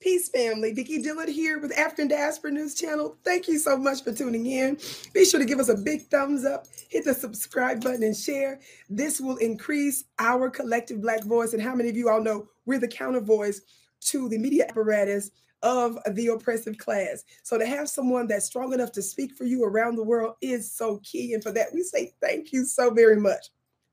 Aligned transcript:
Peace 0.00 0.30
family. 0.30 0.72
Vicki 0.72 1.02
Dillard 1.02 1.28
here 1.28 1.58
with 1.58 1.76
African 1.76 2.08
Diaspora 2.08 2.52
News 2.52 2.74
Channel. 2.74 3.18
Thank 3.22 3.48
you 3.48 3.58
so 3.58 3.76
much 3.76 4.02
for 4.02 4.14
tuning 4.14 4.46
in. 4.46 4.78
Be 5.12 5.26
sure 5.26 5.38
to 5.38 5.44
give 5.44 5.60
us 5.60 5.68
a 5.68 5.76
big 5.76 6.06
thumbs 6.06 6.46
up, 6.46 6.66
hit 6.88 7.04
the 7.04 7.12
subscribe 7.12 7.84
button, 7.84 8.02
and 8.02 8.16
share. 8.16 8.60
This 8.88 9.20
will 9.20 9.36
increase 9.36 10.04
our 10.18 10.48
collective 10.48 11.02
Black 11.02 11.22
voice. 11.24 11.52
And 11.52 11.62
how 11.62 11.74
many 11.74 11.90
of 11.90 11.98
you 11.98 12.08
all 12.08 12.22
know 12.22 12.48
we're 12.64 12.78
the 12.78 12.88
counter 12.88 13.20
voice 13.20 13.60
to 14.06 14.26
the 14.30 14.38
media 14.38 14.64
apparatus 14.66 15.32
of 15.62 15.98
the 16.12 16.28
oppressive 16.28 16.78
class? 16.78 17.22
So 17.42 17.58
to 17.58 17.66
have 17.66 17.86
someone 17.86 18.26
that's 18.26 18.46
strong 18.46 18.72
enough 18.72 18.92
to 18.92 19.02
speak 19.02 19.36
for 19.36 19.44
you 19.44 19.64
around 19.64 19.96
the 19.96 20.02
world 20.02 20.36
is 20.40 20.72
so 20.72 20.98
key. 21.02 21.34
And 21.34 21.42
for 21.42 21.52
that, 21.52 21.74
we 21.74 21.82
say 21.82 22.14
thank 22.22 22.54
you 22.54 22.64
so 22.64 22.88
very 22.88 23.20
much, 23.20 23.48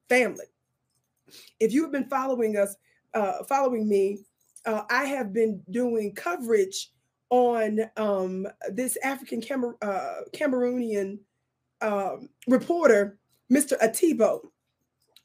family. 0.08 0.46
If 1.60 1.74
you 1.74 1.84
have 1.84 1.92
been 1.92 2.08
following 2.08 2.56
us, 2.56 2.78
uh, 3.14 3.44
following 3.44 3.90
me, 3.90 4.20
uh, 4.68 4.84
I 4.90 5.06
have 5.06 5.34
been 5.34 5.64
doing 5.72 6.14
coverage 6.14 6.92
on 7.30 7.80
um, 7.96 8.46
this 8.70 8.98
African 9.02 9.42
Camer- 9.42 9.78
uh, 9.82 10.22
Cameroonian 10.34 11.20
um, 11.82 12.30
reporter, 12.48 13.18
Mr. 13.52 13.80
Ateba. 13.80 14.40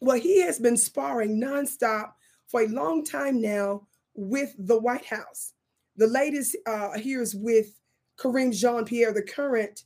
Well, 0.01 0.19
he 0.19 0.41
has 0.43 0.59
been 0.59 0.77
sparring 0.77 1.41
nonstop 1.41 2.13
for 2.47 2.63
a 2.63 2.69
long 2.69 3.05
time 3.05 3.41
now 3.41 3.87
with 4.15 4.55
the 4.59 4.79
White 4.79 5.07
House. 5.07 5.53
The 5.97 6.07
latest 6.07 6.57
uh, 6.67 6.99
here 6.99 7.21
is 7.21 7.35
with 7.35 7.79
Karine 8.19 8.53
Jean-Pierre, 8.53 9.13
the 9.13 9.23
current 9.23 9.83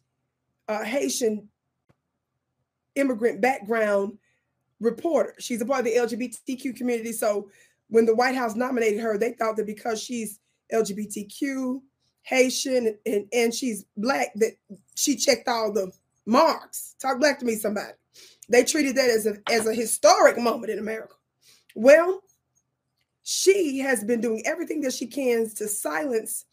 uh, 0.69 0.85
Haitian 0.85 1.49
immigrant 2.95 3.41
background 3.41 4.19
reporter. 4.80 5.35
She's 5.38 5.61
a 5.61 5.66
part 5.66 5.80
of 5.80 5.85
the 5.87 5.97
LGBTQ 5.97 6.77
community. 6.77 7.13
So 7.13 7.49
when 7.89 8.07
the 8.07 8.15
White 8.15 8.35
House 8.35 8.55
nominated 8.55 9.01
her, 9.01 9.19
they 9.19 9.33
thought 9.33 9.57
that 9.57 9.67
because 9.67 10.03
she's 10.03 10.41
LGBTQ, 10.73 11.81
Haitian, 12.23 12.99
and, 13.07 13.27
and 13.33 13.55
she's 13.55 13.85
black, 13.97 14.33
that 14.37 14.53
she 14.95 15.16
checked 15.16 15.49
all 15.49 15.73
the 15.73 15.91
marks. 16.27 16.97
Talk 17.01 17.21
black 17.21 17.38
to 17.38 17.45
me, 17.45 17.55
somebody. 17.55 17.93
They 18.49 18.65
treated 18.65 18.97
that 18.97 19.10
as 19.10 19.27
a 19.27 19.37
as 19.51 19.66
a 19.66 19.75
historic 19.75 20.38
moment 20.38 20.71
in 20.71 20.79
America. 20.79 21.15
Well, 21.75 22.23
she 23.23 23.80
has 23.80 24.05
been 24.05 24.21
doing 24.21 24.43
everything 24.47 24.80
that 24.82 24.93
she 24.93 25.07
can 25.07 25.51
to 25.57 25.66
silence 25.66 26.45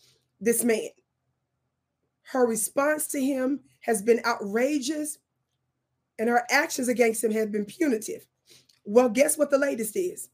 this 0.42 0.64
man. 0.64 0.90
Her 2.24 2.48
response 2.48 3.08
to 3.10 3.24
him 3.24 3.60
has 3.82 4.02
been 4.02 4.22
outrageous, 4.26 5.20
and 6.18 6.30
her 6.30 6.44
actions 6.50 6.88
against 6.88 7.24
him 7.24 7.32
have 7.32 7.52
been 7.52 7.66
punitive. 7.66 8.26
Well, 8.86 9.10
guess 9.10 9.38
what 9.38 9.52
the 9.52 9.58
latest 9.58 9.96
is? 9.96 10.30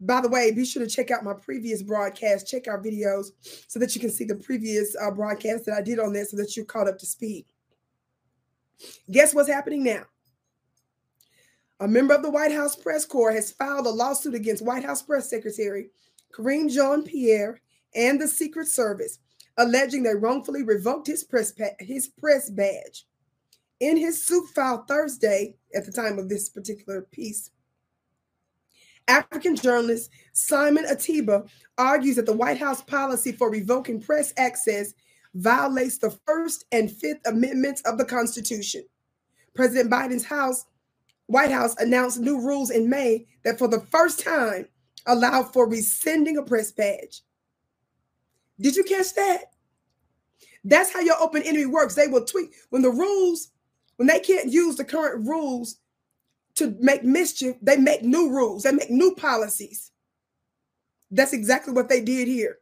By 0.00 0.22
the 0.22 0.28
way, 0.28 0.50
be 0.50 0.64
sure 0.64 0.82
to 0.82 0.90
check 0.90 1.10
out 1.10 1.24
my 1.24 1.34
previous 1.34 1.82
broadcast, 1.82 2.48
check 2.48 2.68
our 2.68 2.82
videos 2.82 3.32
so 3.68 3.78
that 3.78 3.94
you 3.94 4.00
can 4.00 4.10
see 4.10 4.24
the 4.24 4.36
previous 4.36 4.96
uh, 5.00 5.10
broadcast 5.10 5.66
that 5.66 5.74
I 5.74 5.82
did 5.82 5.98
on 5.98 6.12
this 6.12 6.30
so 6.30 6.38
that 6.38 6.56
you're 6.56 6.64
caught 6.64 6.88
up 6.88 6.98
to 6.98 7.06
speed. 7.06 7.44
Guess 9.10 9.34
what's 9.34 9.50
happening 9.50 9.84
now? 9.84 10.04
A 11.80 11.88
member 11.88 12.14
of 12.14 12.22
the 12.22 12.30
White 12.30 12.52
House 12.52 12.76
press 12.76 13.04
corps 13.04 13.32
has 13.32 13.52
filed 13.52 13.86
a 13.86 13.90
lawsuit 13.90 14.34
against 14.34 14.64
White 14.64 14.84
House 14.84 15.02
press 15.02 15.28
secretary 15.28 15.90
Karine 16.32 16.68
Jean-Pierre 16.68 17.60
and 17.94 18.20
the 18.20 18.28
Secret 18.28 18.68
Service, 18.68 19.18
alleging 19.58 20.02
they 20.02 20.14
wrongfully 20.14 20.62
revoked 20.62 21.06
his 21.06 21.24
press, 21.24 21.52
his 21.78 22.08
press 22.08 22.48
badge. 22.48 23.06
In 23.80 23.96
his 23.96 24.24
suit 24.24 24.46
filed 24.54 24.86
Thursday, 24.86 25.56
at 25.74 25.86
the 25.86 25.92
time 25.92 26.18
of 26.18 26.28
this 26.28 26.48
particular 26.48 27.02
piece, 27.02 27.50
African 29.10 29.56
journalist 29.56 30.10
Simon 30.32 30.84
Ateba 30.84 31.48
argues 31.76 32.16
that 32.16 32.26
the 32.26 32.32
White 32.32 32.58
House 32.58 32.80
policy 32.80 33.32
for 33.32 33.50
revoking 33.50 34.00
press 34.00 34.32
access 34.36 34.94
violates 35.34 35.98
the 35.98 36.10
First 36.26 36.64
and 36.70 36.90
Fifth 36.90 37.20
Amendments 37.26 37.82
of 37.82 37.98
the 37.98 38.04
Constitution. 38.04 38.84
President 39.54 39.90
Biden's 39.90 40.24
House, 40.24 40.64
White 41.26 41.50
House 41.50 41.74
announced 41.78 42.20
new 42.20 42.40
rules 42.40 42.70
in 42.70 42.88
May 42.88 43.26
that 43.44 43.58
for 43.58 43.66
the 43.66 43.80
first 43.80 44.20
time 44.20 44.66
allow 45.06 45.42
for 45.42 45.68
rescinding 45.68 46.38
a 46.38 46.42
press 46.42 46.70
badge. 46.70 47.22
Did 48.60 48.76
you 48.76 48.84
catch 48.84 49.14
that? 49.14 49.46
That's 50.62 50.92
how 50.92 51.00
your 51.00 51.20
open 51.20 51.42
enemy 51.42 51.66
works. 51.66 51.94
They 51.94 52.06
will 52.06 52.24
tweak 52.24 52.54
when 52.68 52.82
the 52.82 52.90
rules, 52.90 53.50
when 53.96 54.06
they 54.06 54.20
can't 54.20 54.52
use 54.52 54.76
the 54.76 54.84
current 54.84 55.26
rules 55.26 55.78
to 56.60 56.76
make 56.78 57.02
mischief, 57.02 57.56
they 57.60 57.76
make 57.76 58.02
new 58.02 58.30
rules, 58.30 58.62
they 58.62 58.72
make 58.72 58.90
new 58.90 59.14
policies. 59.14 59.90
That's 61.10 61.32
exactly 61.32 61.72
what 61.72 61.88
they 61.88 62.00
did 62.00 62.28
here. 62.28 62.58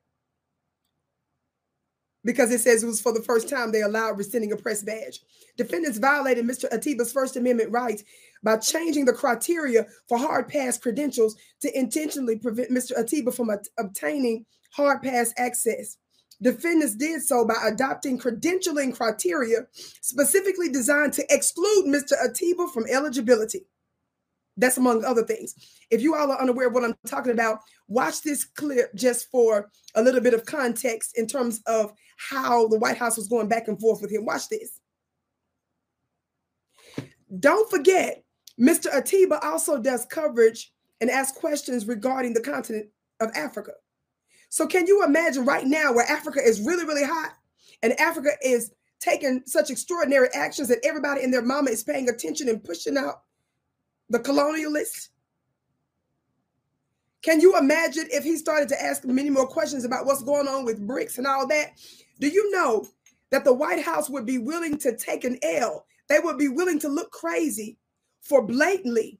Because 2.25 2.51
it 2.51 2.61
says 2.61 2.83
it 2.83 2.87
was 2.87 3.01
for 3.01 3.13
the 3.13 3.23
first 3.23 3.49
time 3.49 3.71
they 3.71 3.83
allowed 3.83 4.19
rescinding 4.19 4.53
a 4.53 4.57
press 4.57 4.83
badge. 4.83 5.21
Defendants 5.57 5.99
violated 5.99 6.47
Mr. 6.47 6.71
Ateba's 6.71 7.13
First 7.13 7.37
Amendment 7.37 7.73
rights 7.73 8.05
by 8.43 8.57
changing 8.57 9.05
the 9.05 9.13
criteria 9.13 9.87
for 10.09 10.17
hard 10.17 10.49
pass 10.49 10.79
credentials 10.79 11.37
to 11.61 11.79
intentionally 11.79 12.37
prevent 12.37 12.71
Mr. 12.71 12.93
Ateba 12.99 13.35
from 13.35 13.51
obtaining 13.79 14.47
hard 14.73 15.03
pass 15.03 15.33
access. 15.37 15.99
Defendants 16.41 16.95
did 16.95 17.23
so 17.23 17.45
by 17.45 17.57
adopting 17.67 18.19
credentialing 18.19 18.95
criteria 18.95 19.67
specifically 20.01 20.69
designed 20.69 21.13
to 21.15 21.25
exclude 21.31 21.87
Mr. 21.87 22.13
Ateba 22.25 22.73
from 22.73 22.87
eligibility. 22.89 23.67
That's 24.59 24.77
among 24.77 25.05
other 25.05 25.23
things. 25.23 25.55
If 25.91 26.03
you 26.03 26.17
all 26.17 26.33
are 26.33 26.41
unaware 26.41 26.67
of 26.67 26.75
what 26.75 26.85
I'm 26.85 26.95
talking 27.07 27.33
about, 27.33 27.61
watch 27.87 28.23
this 28.23 28.45
clip 28.45 28.93
just 28.95 29.31
for 29.31 29.71
a 29.95 30.03
little 30.03 30.21
bit 30.21 30.35
of 30.35 30.45
context 30.45 31.17
in 31.17 31.27
terms 31.29 31.63
of 31.67 31.93
how 32.17 32.67
the 32.67 32.79
White 32.79 32.99
House 32.99 33.17
was 33.17 33.29
going 33.29 33.49
back 33.49 33.69
and 33.69 33.81
forth 33.81 34.03
with 34.03 34.13
him. 34.13 34.25
Watch 34.25 34.49
this. 34.49 34.81
Don't 37.39 37.71
forget, 37.71 38.25
Mr. 38.61 38.91
Ateba 38.91 39.43
also 39.45 39.81
does 39.81 40.05
coverage 40.07 40.73
and 41.01 41.09
asks 41.09 41.39
questions 41.39 41.87
regarding 41.87 42.35
the 42.35 42.41
continent 42.41 42.89
of 43.21 43.31
Africa. 43.37 43.73
So, 44.49 44.67
can 44.67 44.87
you 44.87 45.05
imagine 45.05 45.45
right 45.45 45.67
now 45.67 45.93
where 45.93 46.11
Africa 46.11 46.41
is 46.43 46.61
really, 46.61 46.85
really 46.85 47.05
hot 47.05 47.35
and 47.83 47.93
Africa 48.01 48.31
is 48.43 48.73
taking 48.99 49.43
such 49.47 49.71
extraordinary 49.71 50.29
actions 50.35 50.67
that 50.69 50.85
everybody 50.85 51.23
and 51.23 51.33
their 51.33 51.43
mama 51.43 51.71
is 51.71 51.85
paying 51.85 52.09
attention 52.09 52.49
and 52.49 52.65
pushing 52.65 52.97
out 52.97 53.23
the 54.09 54.19
colonialists? 54.19 55.09
Can 57.23 57.41
you 57.41 57.59
imagine 57.59 58.07
if 58.11 58.25
he 58.25 58.37
started 58.37 58.69
to 58.71 58.83
ask 58.83 59.05
many 59.05 59.31
more 59.31 59.47
questions 59.47 59.85
about 59.85 60.07
what's 60.07 60.23
going 60.23 60.47
on 60.47 60.65
with 60.65 60.87
BRICS 60.87 61.19
and 61.19 61.27
all 61.27 61.47
that? 61.49 61.73
Do 62.21 62.29
you 62.29 62.51
know 62.53 62.87
that 63.31 63.45
the 63.45 63.53
White 63.53 63.83
House 63.83 64.09
would 64.09 64.25
be 64.25 64.39
willing 64.39 64.79
to 64.79 64.97
take 64.97 65.25
an 65.25 65.39
L? 65.43 65.85
They 66.09 66.21
would 66.21 66.39
be 66.39 66.49
willing 66.49 66.79
to 66.81 66.89
look 66.89 67.11
crazy 67.11 67.77
for 68.23 68.43
blatantly 68.43 69.19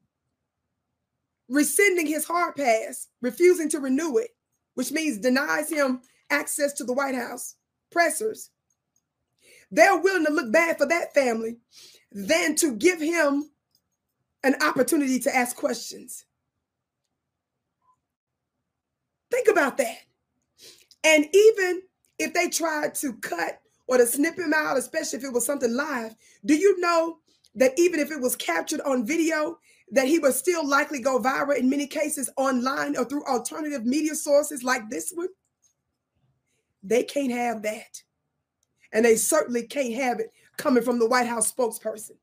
rescinding 1.49 2.07
his 2.07 2.25
hard 2.25 2.57
pass, 2.57 3.09
refusing 3.21 3.69
to 3.71 3.81
renew 3.81 4.17
it, 4.19 4.31
which 4.75 4.93
means 4.93 5.19
denies 5.19 5.71
him 5.71 6.01
access 6.31 6.73
to 6.75 6.85
the 6.85 6.93
White 6.93 7.15
House 7.15 7.57
pressers. 7.91 8.51
They're 9.71 9.99
willing 9.99 10.27
to 10.27 10.33
look 10.33 10.53
bad 10.53 10.79
for 10.79 10.87
that 10.87 11.15
family 11.15 11.57
than 12.13 12.55
to 12.57 12.75
give 12.75 13.01
him 13.01 13.51
an 14.45 14.55
opportunity 14.63 15.19
to 15.21 15.35
ask 15.35 15.57
questions. 15.57 16.25
Think 19.31 19.49
about 19.49 19.77
that. 19.79 19.99
And 21.05 21.27
even 21.35 21.83
if 22.19 22.35
they 22.35 22.49
tried 22.49 22.95
to 22.97 23.15
cut 23.15 23.61
or 23.87 23.99
to 23.99 24.07
snip 24.07 24.39
him 24.39 24.53
out, 24.55 24.77
especially 24.77 25.19
if 25.19 25.25
it 25.25 25.33
was 25.33 25.47
something 25.47 25.75
live, 25.75 26.15
do 26.45 26.55
you 26.55 26.81
know 26.81 27.19
that 27.55 27.73
even 27.79 28.01
if 28.01 28.11
it 28.11 28.21
was 28.21 28.37
captured 28.37 28.81
on 28.83 29.07
video, 29.07 29.59
that 29.91 30.07
he 30.07 30.19
would 30.19 30.35
still 30.35 30.67
likely 30.67 31.01
go 31.01 31.19
viral 31.19 31.57
in 31.57 31.71
many 31.71 31.87
cases 31.87 32.29
online 32.37 32.97
or 32.97 33.05
through 33.05 33.25
alternative 33.25 33.87
media 33.87 34.15
sources 34.15 34.63
like 34.63 34.89
this 34.91 35.13
one? 35.15 35.29
They 36.83 37.03
can't 37.03 37.33
have 37.33 37.63
that. 37.63 38.03
And 38.93 39.05
they 39.05 39.17
certainly 39.17 39.65
can't 39.67 39.95
have 39.95 40.21
it 40.21 40.33
coming 40.57 40.83
from 40.83 40.99
the 40.99 41.09
White 41.09 41.27
House 41.27 41.53
spokesperson. 41.53 42.17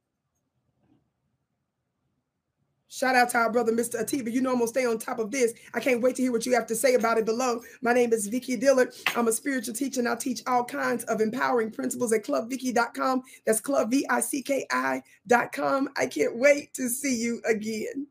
Shout 2.95 3.13
out 3.13 3.29
to 3.31 3.37
our 3.39 3.51
brother, 3.51 3.73
Mr. 3.73 4.01
Ateba. 4.01 4.31
You 4.31 4.39
know 4.39 4.53
I'm 4.53 4.59
gonna 4.59 4.69
stay 4.69 4.85
on 4.85 4.97
top 4.97 5.19
of 5.19 5.29
this. 5.29 5.53
I 5.73 5.81
can't 5.81 6.01
wait 6.01 6.15
to 6.15 6.21
hear 6.21 6.31
what 6.31 6.45
you 6.45 6.53
have 6.53 6.65
to 6.67 6.75
say 6.75 6.93
about 6.93 7.17
it 7.17 7.25
below. 7.25 7.59
My 7.81 7.91
name 7.91 8.13
is 8.13 8.27
Vicki 8.27 8.55
Dillard. 8.55 8.93
I'm 9.17 9.27
a 9.27 9.33
spiritual 9.33 9.73
teacher 9.73 9.99
and 9.99 10.07
I 10.07 10.15
teach 10.15 10.41
all 10.47 10.63
kinds 10.63 11.03
of 11.03 11.19
empowering 11.19 11.71
principles 11.71 12.13
at 12.13 12.23
clubvicki.com. 12.23 13.23
That's 13.45 13.59
club 13.59 13.91
V-I-C-K-I.com. 13.91 15.09
I 15.97 16.05
can't 16.05 16.37
wait 16.37 16.73
to 16.75 16.87
see 16.87 17.17
you 17.21 17.41
again. 17.45 18.07